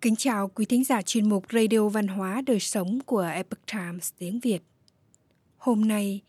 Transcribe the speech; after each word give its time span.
Kính 0.00 0.16
chào 0.16 0.48
quý 0.48 0.64
thính 0.64 0.84
giả 0.84 1.02
chuyên 1.02 1.28
mục 1.28 1.44
Radio 1.52 1.88
Văn 1.88 2.08
hóa 2.08 2.42
Đời 2.46 2.60
Sống 2.60 2.98
của 3.06 3.20
Epoch 3.20 3.66
Times 3.72 4.12
tiếng 4.18 4.40
Việt. 4.40 4.62
Hôm 5.56 5.88
nay, 5.88 6.20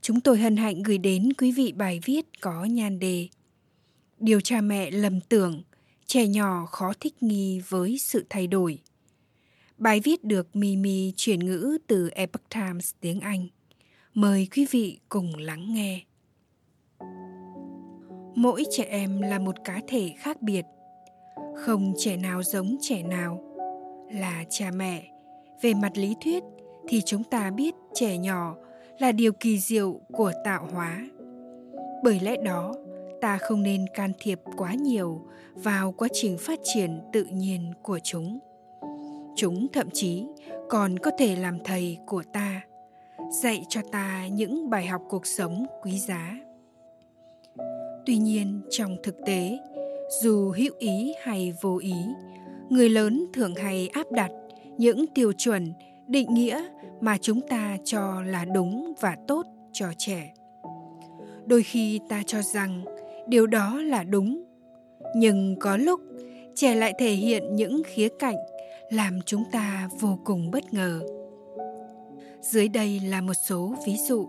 chúng 0.00 0.20
tôi 0.20 0.38
hân 0.38 0.56
hạnh 0.56 0.82
gửi 0.82 0.98
đến 0.98 1.32
quý 1.38 1.52
vị 1.52 1.72
bài 1.72 2.00
viết 2.04 2.40
có 2.40 2.64
nhan 2.64 2.98
đề 2.98 3.28
Điều 4.18 4.40
cha 4.40 4.60
mẹ 4.60 4.90
lầm 4.90 5.20
tưởng, 5.20 5.62
trẻ 6.06 6.26
nhỏ 6.26 6.66
khó 6.66 6.92
thích 7.00 7.22
nghi 7.22 7.60
với 7.68 7.98
sự 7.98 8.24
thay 8.30 8.46
đổi. 8.46 8.78
Bài 9.78 10.00
viết 10.00 10.24
được 10.24 10.56
Mimi 10.56 11.12
chuyển 11.16 11.40
ngữ 11.40 11.78
từ 11.86 12.10
Epoch 12.10 12.48
Times 12.54 12.90
tiếng 13.00 13.20
Anh. 13.20 13.46
Mời 14.14 14.48
quý 14.56 14.66
vị 14.70 14.98
cùng 15.08 15.36
lắng 15.36 15.74
nghe. 15.74 16.00
Mỗi 18.34 18.64
trẻ 18.70 18.84
em 18.84 19.20
là 19.20 19.38
một 19.38 19.54
cá 19.64 19.80
thể 19.88 20.14
khác 20.18 20.42
biệt– 20.42 20.64
không 21.54 21.92
trẻ 21.96 22.16
nào 22.16 22.42
giống 22.42 22.76
trẻ 22.80 23.02
nào. 23.02 23.40
Là 24.12 24.44
cha 24.48 24.70
mẹ. 24.74 25.02
Về 25.62 25.74
mặt 25.74 25.98
lý 25.98 26.14
thuyết 26.24 26.44
thì 26.88 27.00
chúng 27.00 27.24
ta 27.24 27.50
biết 27.50 27.74
trẻ 27.94 28.18
nhỏ 28.18 28.56
là 28.98 29.12
điều 29.12 29.32
kỳ 29.32 29.58
diệu 29.58 30.00
của 30.12 30.32
tạo 30.44 30.68
hóa. 30.72 31.06
Bởi 32.04 32.20
lẽ 32.20 32.36
đó, 32.36 32.74
ta 33.20 33.38
không 33.38 33.62
nên 33.62 33.86
can 33.94 34.12
thiệp 34.18 34.40
quá 34.56 34.74
nhiều 34.74 35.20
vào 35.54 35.92
quá 35.92 36.08
trình 36.12 36.36
phát 36.38 36.58
triển 36.62 37.00
tự 37.12 37.24
nhiên 37.24 37.72
của 37.82 37.98
chúng. 38.02 38.38
Chúng 39.36 39.66
thậm 39.72 39.90
chí 39.92 40.26
còn 40.68 40.98
có 40.98 41.10
thể 41.18 41.36
làm 41.36 41.58
thầy 41.64 41.98
của 42.06 42.22
ta, 42.32 42.60
dạy 43.42 43.64
cho 43.68 43.80
ta 43.92 44.26
những 44.26 44.70
bài 44.70 44.86
học 44.86 45.02
cuộc 45.08 45.26
sống 45.26 45.66
quý 45.82 45.98
giá. 45.98 46.36
Tuy 48.06 48.16
nhiên, 48.16 48.60
trong 48.70 48.96
thực 49.02 49.16
tế 49.26 49.58
dù 50.10 50.50
hữu 50.50 50.74
ý 50.78 51.12
hay 51.22 51.52
vô 51.60 51.78
ý, 51.78 51.94
người 52.68 52.88
lớn 52.88 53.26
thường 53.32 53.54
hay 53.54 53.88
áp 53.92 54.12
đặt 54.12 54.30
những 54.78 55.06
tiêu 55.06 55.32
chuẩn, 55.32 55.72
định 56.06 56.34
nghĩa 56.34 56.64
mà 57.00 57.18
chúng 57.20 57.40
ta 57.40 57.76
cho 57.84 58.22
là 58.22 58.44
đúng 58.44 58.92
và 59.00 59.16
tốt 59.28 59.46
cho 59.72 59.86
trẻ. 59.98 60.34
Đôi 61.46 61.62
khi 61.62 62.00
ta 62.08 62.22
cho 62.26 62.42
rằng 62.42 62.84
điều 63.28 63.46
đó 63.46 63.80
là 63.82 64.02
đúng, 64.02 64.44
nhưng 65.16 65.56
có 65.60 65.76
lúc 65.76 66.00
trẻ 66.54 66.74
lại 66.74 66.94
thể 66.98 67.10
hiện 67.10 67.56
những 67.56 67.82
khía 67.86 68.08
cạnh 68.18 68.36
làm 68.90 69.20
chúng 69.26 69.44
ta 69.52 69.88
vô 70.00 70.18
cùng 70.24 70.50
bất 70.50 70.74
ngờ. 70.74 71.00
Dưới 72.40 72.68
đây 72.68 73.00
là 73.00 73.20
một 73.20 73.34
số 73.34 73.74
ví 73.86 73.96
dụ. 74.08 74.26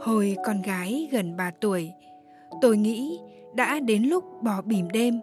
Hồi 0.00 0.36
con 0.44 0.62
gái 0.62 1.08
gần 1.12 1.36
3 1.36 1.50
tuổi, 1.60 1.90
tôi 2.60 2.76
nghĩ 2.76 3.18
đã 3.54 3.80
đến 3.80 4.02
lúc 4.02 4.24
bỏ 4.42 4.62
bỉm 4.62 4.90
đêm. 4.90 5.20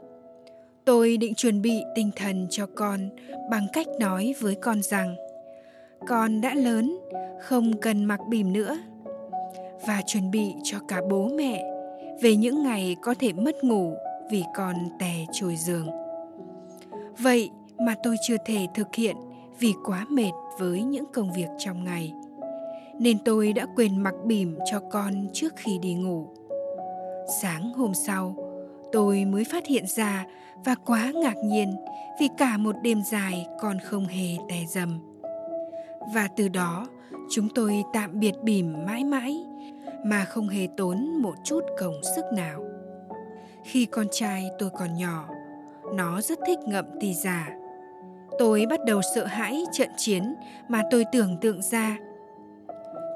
Tôi 0.85 1.17
định 1.17 1.35
chuẩn 1.35 1.61
bị 1.61 1.83
tinh 1.95 2.11
thần 2.15 2.47
cho 2.49 2.65
con 2.75 3.09
bằng 3.51 3.67
cách 3.73 3.87
nói 3.99 4.33
với 4.39 4.55
con 4.55 4.81
rằng, 4.81 5.15
con 6.07 6.41
đã 6.41 6.53
lớn, 6.53 6.99
không 7.41 7.77
cần 7.81 8.05
mặc 8.05 8.19
bỉm 8.29 8.53
nữa. 8.53 8.77
Và 9.87 10.01
chuẩn 10.07 10.31
bị 10.31 10.53
cho 10.63 10.77
cả 10.87 11.01
bố 11.09 11.29
mẹ 11.35 11.63
về 12.21 12.35
những 12.35 12.63
ngày 12.63 12.95
có 13.01 13.13
thể 13.19 13.33
mất 13.33 13.63
ngủ 13.63 13.93
vì 14.31 14.43
con 14.55 14.75
tè 14.99 15.25
trồi 15.31 15.55
giường. 15.55 15.87
Vậy 17.17 17.49
mà 17.77 17.95
tôi 18.03 18.15
chưa 18.27 18.37
thể 18.45 18.67
thực 18.75 18.95
hiện 18.95 19.15
vì 19.59 19.73
quá 19.85 20.05
mệt 20.09 20.31
với 20.59 20.83
những 20.83 21.05
công 21.13 21.33
việc 21.33 21.47
trong 21.57 21.83
ngày, 21.83 22.13
nên 22.99 23.17
tôi 23.25 23.53
đã 23.53 23.65
quên 23.75 24.03
mặc 24.03 24.13
bỉm 24.25 24.57
cho 24.71 24.79
con 24.79 25.27
trước 25.33 25.53
khi 25.55 25.77
đi 25.77 25.93
ngủ 25.93 26.27
sáng 27.41 27.73
hôm 27.73 27.93
sau, 27.93 28.35
tôi 28.91 29.25
mới 29.25 29.43
phát 29.43 29.65
hiện 29.65 29.87
ra 29.87 30.25
và 30.65 30.75
quá 30.75 31.11
ngạc 31.15 31.37
nhiên 31.43 31.75
vì 32.19 32.29
cả 32.37 32.57
một 32.57 32.75
đêm 32.83 33.01
dài 33.11 33.47
con 33.61 33.77
không 33.83 34.05
hề 34.05 34.37
tè 34.49 34.65
dầm. 34.67 34.99
Và 36.13 36.27
từ 36.35 36.47
đó, 36.47 36.87
chúng 37.31 37.49
tôi 37.55 37.83
tạm 37.93 38.19
biệt 38.19 38.33
bỉm 38.43 38.73
mãi 38.85 39.03
mãi, 39.03 39.45
mà 40.05 40.25
không 40.25 40.47
hề 40.47 40.67
tốn 40.77 41.21
một 41.21 41.35
chút 41.43 41.61
công 41.79 42.01
sức 42.15 42.25
nào. 42.33 42.63
Khi 43.63 43.85
con 43.85 44.07
trai 44.11 44.49
tôi 44.59 44.69
còn 44.69 44.97
nhỏ, 44.97 45.29
nó 45.93 46.21
rất 46.21 46.39
thích 46.47 46.59
ngậm 46.67 46.85
tì 46.99 47.13
giả 47.13 47.59
tôi 48.39 48.65
bắt 48.69 48.85
đầu 48.85 49.01
sợ 49.15 49.25
hãi 49.25 49.63
trận 49.71 49.89
chiến 49.97 50.35
mà 50.67 50.83
tôi 50.91 51.05
tưởng 51.11 51.37
tượng 51.41 51.61
ra. 51.61 51.97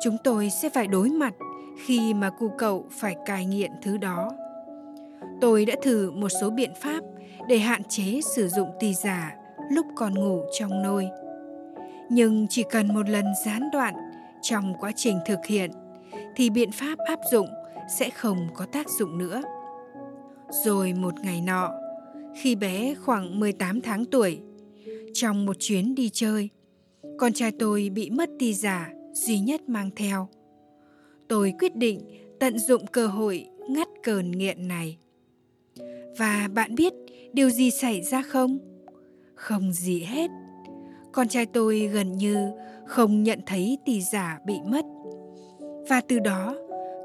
Chúng 0.02 0.18
tôi 0.24 0.50
sẽ 0.50 0.70
phải 0.70 0.88
đối 0.88 1.10
mặt 1.10 1.34
khi 1.78 2.14
mà 2.14 2.30
cu 2.30 2.50
cậu 2.58 2.86
phải 2.92 3.16
cai 3.26 3.46
nghiện 3.46 3.72
thứ 3.82 3.98
đó. 3.98 4.32
Tôi 5.42 5.66
đã 5.66 5.76
thử 5.82 6.12
một 6.12 6.30
số 6.42 6.50
biện 6.50 6.72
pháp 6.82 7.04
để 7.48 7.58
hạn 7.58 7.84
chế 7.84 8.20
sử 8.36 8.48
dụng 8.48 8.70
tì 8.80 8.94
giả 8.94 9.36
lúc 9.72 9.86
còn 9.96 10.14
ngủ 10.14 10.42
trong 10.60 10.82
nôi. 10.84 11.08
Nhưng 12.10 12.48
chỉ 12.50 12.64
cần 12.70 12.94
một 12.94 13.10
lần 13.10 13.26
gián 13.46 13.70
đoạn 13.74 13.94
trong 14.42 14.74
quá 14.80 14.92
trình 14.96 15.20
thực 15.26 15.46
hiện 15.46 15.72
thì 16.36 16.50
biện 16.50 16.72
pháp 16.72 17.00
áp 17.00 17.20
dụng 17.32 17.48
sẽ 18.00 18.10
không 18.10 18.48
có 18.56 18.66
tác 18.66 18.90
dụng 18.90 19.18
nữa. 19.18 19.42
Rồi 20.66 20.94
một 20.94 21.14
ngày 21.24 21.42
nọ, 21.42 21.72
khi 22.36 22.56
bé 22.56 22.96
khoảng 22.96 23.40
18 23.40 23.82
tháng 23.82 24.06
tuổi, 24.06 24.40
trong 25.14 25.46
một 25.46 25.56
chuyến 25.60 25.96
đi 25.96 26.10
chơi, 26.10 26.50
con 27.18 27.34
trai 27.34 27.52
tôi 27.60 27.90
bị 27.90 28.10
mất 28.10 28.30
tì 28.40 28.54
giả 28.54 28.90
duy 29.14 29.40
nhất 29.40 29.70
mang 29.70 29.90
theo– 29.96 30.28
tôi 31.28 31.54
quyết 31.60 31.76
định 31.76 32.00
tận 32.40 32.60
dụng 32.60 32.88
cơ 32.88 33.08
hội 33.08 33.48
ngắt 33.70 33.88
cơn 34.04 34.32
nghiện 34.32 34.68
này. 34.68 34.98
Và 36.18 36.50
bạn 36.54 36.76
biết 36.76 36.94
điều 37.34 37.50
gì 37.50 37.72
xảy 37.72 38.02
ra 38.02 38.22
không? 38.22 38.58
Không 39.36 39.74
gì 39.74 40.04
hết. 40.04 40.32
Con 41.12 41.28
trai 41.28 41.46
tôi 41.46 41.80
gần 41.80 42.12
như 42.12 42.52
không 42.86 43.24
nhận 43.24 43.40
thấy 43.46 43.78
tì 43.86 44.02
giả 44.02 44.40
bị 44.46 44.56
mất. 44.66 44.86
Và 45.90 46.02
từ 46.08 46.20
đó, 46.20 46.56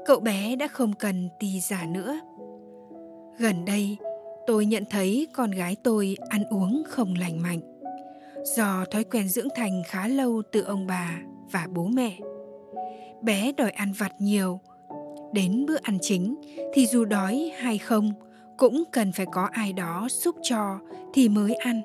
cậu 0.05 0.19
bé 0.19 0.55
đã 0.55 0.67
không 0.67 0.93
cần 0.93 1.29
tì 1.39 1.59
giả 1.59 1.85
nữa. 1.89 2.19
Gần 3.37 3.65
đây, 3.65 3.97
tôi 4.47 4.65
nhận 4.65 4.83
thấy 4.89 5.27
con 5.33 5.51
gái 5.51 5.75
tôi 5.83 6.17
ăn 6.29 6.43
uống 6.49 6.83
không 6.87 7.13
lành 7.19 7.41
mạnh. 7.41 7.59
Do 8.55 8.85
thói 8.91 9.03
quen 9.03 9.29
dưỡng 9.29 9.47
thành 9.55 9.81
khá 9.87 10.07
lâu 10.07 10.41
từ 10.51 10.61
ông 10.61 10.87
bà 10.87 11.21
và 11.51 11.67
bố 11.73 11.85
mẹ 11.85 12.17
bé 13.21 13.51
đòi 13.51 13.71
ăn 13.71 13.91
vặt 13.91 14.11
nhiều. 14.19 14.59
Đến 15.33 15.65
bữa 15.67 15.77
ăn 15.81 15.97
chính 16.01 16.35
thì 16.73 16.87
dù 16.87 17.05
đói 17.05 17.51
hay 17.57 17.77
không, 17.77 18.13
cũng 18.57 18.83
cần 18.91 19.11
phải 19.11 19.25
có 19.31 19.49
ai 19.51 19.73
đó 19.73 20.07
xúc 20.09 20.35
cho 20.41 20.79
thì 21.13 21.29
mới 21.29 21.53
ăn. 21.53 21.81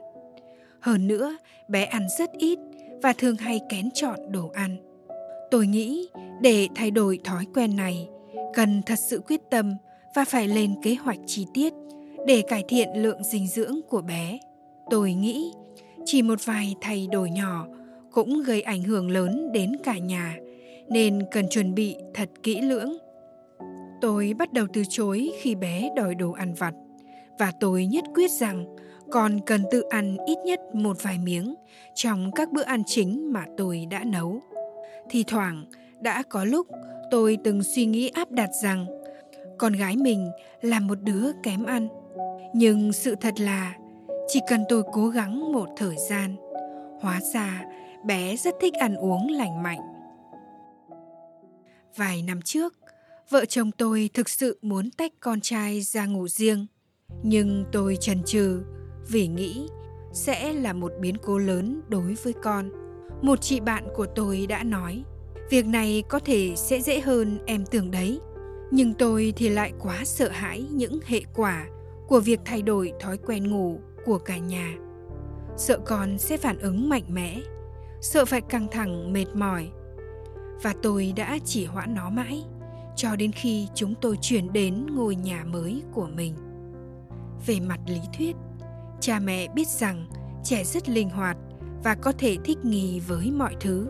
Hơn 0.80 1.06
nữa, 1.06 1.36
bé 1.68 1.84
ăn 1.84 2.06
rất 2.18 2.30
ít 2.32 2.58
và 3.02 3.12
thường 3.12 3.36
hay 3.36 3.60
kén 3.68 3.90
chọn 3.94 4.32
đồ 4.32 4.48
ăn. 4.54 4.76
Tôi 5.50 5.66
nghĩ 5.66 6.08
để 6.40 6.68
thay 6.74 6.90
đổi 6.90 7.18
thói 7.24 7.46
quen 7.54 7.76
này, 7.76 8.08
cần 8.54 8.82
thật 8.82 8.98
sự 8.98 9.20
quyết 9.26 9.40
tâm 9.50 9.74
và 10.14 10.24
phải 10.24 10.48
lên 10.48 10.74
kế 10.82 10.94
hoạch 10.94 11.18
chi 11.26 11.46
tiết 11.54 11.72
để 12.26 12.42
cải 12.48 12.64
thiện 12.68 12.88
lượng 12.94 13.24
dinh 13.24 13.46
dưỡng 13.46 13.80
của 13.88 14.00
bé. 14.00 14.38
Tôi 14.90 15.12
nghĩ 15.12 15.52
chỉ 16.04 16.22
một 16.22 16.44
vài 16.44 16.74
thay 16.80 17.08
đổi 17.12 17.30
nhỏ 17.30 17.66
cũng 18.12 18.42
gây 18.42 18.62
ảnh 18.62 18.82
hưởng 18.82 19.10
lớn 19.10 19.52
đến 19.52 19.72
cả 19.84 19.98
nhà 19.98 20.36
nên 20.88 21.22
cần 21.30 21.48
chuẩn 21.48 21.74
bị 21.74 21.96
thật 22.14 22.28
kỹ 22.42 22.60
lưỡng. 22.60 22.96
Tôi 24.00 24.34
bắt 24.38 24.52
đầu 24.52 24.66
từ 24.72 24.82
chối 24.88 25.32
khi 25.40 25.54
bé 25.54 25.90
đòi 25.96 26.14
đồ 26.14 26.32
ăn 26.32 26.54
vặt 26.54 26.74
và 27.38 27.52
tôi 27.60 27.86
nhất 27.86 28.04
quyết 28.14 28.30
rằng 28.30 28.76
con 29.10 29.40
cần 29.46 29.64
tự 29.70 29.80
ăn 29.80 30.16
ít 30.26 30.38
nhất 30.44 30.60
một 30.72 31.02
vài 31.02 31.18
miếng 31.18 31.54
trong 31.94 32.32
các 32.32 32.52
bữa 32.52 32.62
ăn 32.62 32.82
chính 32.86 33.32
mà 33.32 33.44
tôi 33.56 33.86
đã 33.90 34.04
nấu. 34.04 34.40
Thì 35.10 35.24
thoảng 35.26 35.64
đã 36.00 36.22
có 36.22 36.44
lúc 36.44 36.66
tôi 37.10 37.38
từng 37.44 37.62
suy 37.62 37.86
nghĩ 37.86 38.08
áp 38.08 38.30
đặt 38.30 38.50
rằng 38.62 38.86
con 39.58 39.72
gái 39.72 39.96
mình 39.96 40.30
là 40.62 40.80
một 40.80 40.98
đứa 41.02 41.32
kém 41.42 41.64
ăn. 41.64 41.88
Nhưng 42.54 42.92
sự 42.92 43.14
thật 43.14 43.40
là 43.40 43.74
chỉ 44.28 44.40
cần 44.48 44.64
tôi 44.68 44.82
cố 44.92 45.08
gắng 45.08 45.52
một 45.52 45.68
thời 45.76 45.96
gian, 46.08 46.36
hóa 47.00 47.20
ra 47.34 47.64
bé 48.04 48.36
rất 48.36 48.54
thích 48.60 48.74
ăn 48.74 48.96
uống 48.96 49.30
lành 49.30 49.62
mạnh 49.62 49.93
Vài 51.96 52.22
năm 52.22 52.42
trước, 52.42 52.74
vợ 53.30 53.44
chồng 53.44 53.70
tôi 53.78 54.10
thực 54.14 54.28
sự 54.28 54.58
muốn 54.62 54.90
tách 54.90 55.12
con 55.20 55.40
trai 55.40 55.80
ra 55.80 56.06
ngủ 56.06 56.28
riêng, 56.28 56.66
nhưng 57.22 57.64
tôi 57.72 57.96
chần 58.00 58.22
chừ 58.22 58.62
vì 59.08 59.28
nghĩ 59.28 59.68
sẽ 60.12 60.52
là 60.52 60.72
một 60.72 60.92
biến 61.00 61.16
cố 61.22 61.38
lớn 61.38 61.80
đối 61.88 62.14
với 62.14 62.32
con. 62.32 62.70
Một 63.22 63.40
chị 63.40 63.60
bạn 63.60 63.88
của 63.94 64.06
tôi 64.06 64.46
đã 64.46 64.62
nói, 64.62 65.02
việc 65.50 65.66
này 65.66 66.02
có 66.08 66.18
thể 66.18 66.52
sẽ 66.56 66.80
dễ 66.80 67.00
hơn 67.00 67.38
em 67.46 67.64
tưởng 67.66 67.90
đấy, 67.90 68.20
nhưng 68.70 68.94
tôi 68.94 69.32
thì 69.36 69.48
lại 69.48 69.72
quá 69.80 70.04
sợ 70.04 70.28
hãi 70.28 70.66
những 70.72 70.98
hệ 71.06 71.20
quả 71.34 71.66
của 72.08 72.20
việc 72.20 72.40
thay 72.44 72.62
đổi 72.62 72.92
thói 73.00 73.18
quen 73.18 73.50
ngủ 73.50 73.80
của 74.04 74.18
cả 74.18 74.38
nhà. 74.38 74.74
Sợ 75.56 75.78
con 75.84 76.18
sẽ 76.18 76.36
phản 76.36 76.58
ứng 76.58 76.88
mạnh 76.88 77.04
mẽ, 77.08 77.40
sợ 78.00 78.24
phải 78.24 78.40
căng 78.40 78.68
thẳng 78.70 79.12
mệt 79.12 79.26
mỏi 79.34 79.70
và 80.62 80.74
tôi 80.82 81.12
đã 81.16 81.38
chỉ 81.44 81.64
hoãn 81.64 81.94
nó 81.94 82.10
mãi, 82.10 82.44
cho 82.96 83.16
đến 83.16 83.32
khi 83.32 83.68
chúng 83.74 83.94
tôi 84.00 84.18
chuyển 84.20 84.52
đến 84.52 84.86
ngôi 84.94 85.16
nhà 85.16 85.44
mới 85.44 85.82
của 85.92 86.08
mình. 86.16 86.34
Về 87.46 87.60
mặt 87.60 87.80
lý 87.86 88.00
thuyết, 88.18 88.36
cha 89.00 89.18
mẹ 89.18 89.48
biết 89.54 89.68
rằng 89.68 90.06
trẻ 90.44 90.64
rất 90.64 90.88
linh 90.88 91.10
hoạt 91.10 91.36
và 91.84 91.94
có 91.94 92.12
thể 92.18 92.36
thích 92.44 92.58
nghi 92.64 93.00
với 93.00 93.30
mọi 93.30 93.56
thứ. 93.60 93.88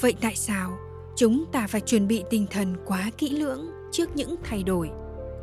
Vậy 0.00 0.14
tại 0.20 0.36
sao 0.36 0.78
chúng 1.16 1.44
ta 1.52 1.66
phải 1.66 1.80
chuẩn 1.80 2.08
bị 2.08 2.24
tinh 2.30 2.46
thần 2.50 2.76
quá 2.86 3.10
kỹ 3.18 3.28
lưỡng 3.28 3.70
trước 3.92 4.16
những 4.16 4.36
thay 4.44 4.62
đổi? 4.62 4.90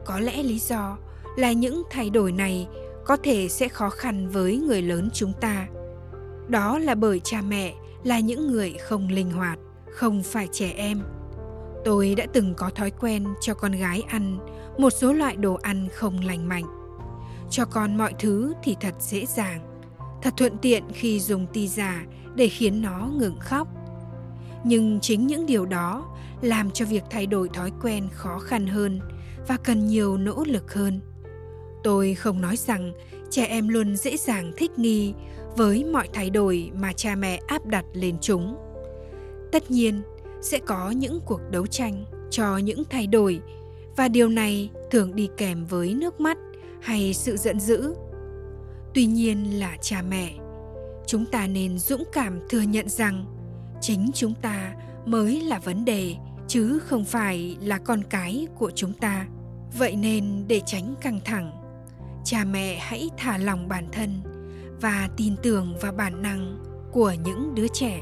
Có 0.06 0.20
lẽ 0.20 0.44
lý 0.44 0.60
do 0.60 0.98
là 1.38 1.52
những 1.52 1.84
thay 1.92 2.10
đổi 2.10 2.32
này 2.32 2.68
có 3.06 3.18
thể 3.24 3.48
sẽ 3.50 3.68
khó 3.68 3.90
khăn 3.90 4.30
với 4.30 4.58
người 4.58 4.82
lớn 4.82 5.10
chúng 5.14 5.34
ta. 5.42 5.68
Đó 6.48 6.80
là 6.80 6.96
bởi 6.96 7.20
cha 7.20 7.42
mẹ 7.42 7.74
là 8.04 8.20
những 8.20 8.48
người 8.52 8.74
không 8.74 9.08
linh 9.08 9.32
hoạt 9.32 9.60
không 9.94 10.24
phải 10.24 10.48
trẻ 10.52 10.74
em. 10.78 11.02
Tôi 11.86 12.16
đã 12.16 12.26
từng 12.34 12.54
có 12.58 12.70
thói 12.70 12.92
quen 12.92 13.26
cho 13.42 13.54
con 13.54 13.72
gái 13.72 14.04
ăn 14.08 14.38
một 14.78 14.90
số 14.90 15.14
loại 15.14 15.36
đồ 15.36 15.54
ăn 15.54 15.88
không 15.94 16.20
lành 16.20 16.50
mạnh. 16.50 16.66
Cho 17.50 17.66
con 17.66 17.98
mọi 17.98 18.14
thứ 18.20 18.54
thì 18.64 18.76
thật 18.82 18.94
dễ 19.00 19.26
dàng, 19.26 19.84
thật 20.22 20.34
thuận 20.38 20.58
tiện 20.58 20.84
khi 20.94 21.20
dùng 21.20 21.48
ti 21.54 21.68
giả 21.68 22.06
để 22.36 22.48
khiến 22.48 22.82
nó 22.82 23.10
ngừng 23.18 23.40
khóc. 23.40 23.68
Nhưng 24.64 25.00
chính 25.00 25.28
những 25.28 25.46
điều 25.46 25.66
đó 25.66 26.06
làm 26.42 26.72
cho 26.72 26.86
việc 26.86 27.04
thay 27.10 27.26
đổi 27.26 27.50
thói 27.50 27.72
quen 27.82 28.08
khó 28.12 28.40
khăn 28.40 28.68
hơn 28.68 29.00
và 29.48 29.58
cần 29.58 29.88
nhiều 29.88 30.18
nỗ 30.18 30.44
lực 30.48 30.74
hơn. 30.74 31.00
Tôi 31.84 32.14
không 32.14 32.42
nói 32.42 32.58
rằng 32.58 32.94
trẻ 33.30 33.46
em 33.46 33.68
luôn 33.68 33.96
dễ 33.96 34.18
dàng 34.18 34.52
thích 34.58 34.80
nghi 34.80 35.14
với 35.56 35.84
mọi 35.84 36.10
thay 36.14 36.30
đổi 36.30 36.72
mà 36.76 36.94
cha 36.94 37.16
mẹ 37.16 37.40
áp 37.48 37.66
đặt 37.66 37.86
lên 37.94 38.18
chúng 38.22 38.56
tất 39.54 39.72
nhiên, 39.72 40.02
sẽ 40.42 40.60
có 40.60 40.92
những 40.92 41.20
cuộc 41.26 41.42
đấu 41.52 41.68
tranh 41.68 42.06
cho 42.32 42.58
những 42.58 42.84
thay 42.90 43.08
đổi, 43.08 43.40
và 43.96 44.08
điều 44.08 44.30
này 44.30 44.70
thường 44.92 45.16
đi 45.16 45.30
kèm 45.38 45.66
với 45.66 45.94
nước 45.94 46.20
mắt 46.20 46.38
hay 46.82 47.14
sự 47.14 47.38
giận 47.38 47.60
dữ. 47.60 47.96
Tuy 48.94 49.06
nhiên 49.06 49.60
là 49.60 49.78
cha 49.82 50.02
mẹ, 50.10 50.34
chúng 51.08 51.26
ta 51.26 51.48
nên 51.48 51.80
dũng 51.80 52.04
cảm 52.14 52.40
thừa 52.50 52.62
nhận 52.62 52.90
rằng 52.90 53.26
chính 53.82 54.12
chúng 54.14 54.34
ta 54.42 54.74
mới 55.06 55.42
là 55.42 55.60
vấn 55.60 55.86
đề, 55.86 56.16
chứ 56.48 56.80
không 56.80 57.06
phải 57.06 57.58
là 57.62 57.78
con 57.78 58.04
cái 58.10 58.48
của 58.58 58.72
chúng 58.76 58.94
ta. 58.94 59.28
Vậy 59.78 59.96
nên 59.96 60.48
để 60.48 60.62
tránh 60.66 60.96
căng 61.02 61.20
thẳng, 61.26 61.52
cha 62.26 62.44
mẹ 62.44 62.78
hãy 62.82 63.10
thả 63.18 63.38
lòng 63.38 63.68
bản 63.68 63.88
thân 63.92 64.10
và 64.82 65.10
tin 65.18 65.36
tưởng 65.44 65.78
vào 65.82 65.92
bản 65.92 66.22
năng 66.22 66.64
của 66.92 67.14
những 67.24 67.56
đứa 67.56 67.68
trẻ. 67.68 68.02